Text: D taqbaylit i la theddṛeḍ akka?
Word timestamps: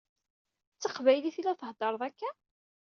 D 0.75 0.79
taqbaylit 0.81 1.37
i 1.39 1.41
la 1.43 1.53
theddṛeḍ 1.59 2.01
akka? 2.07 2.29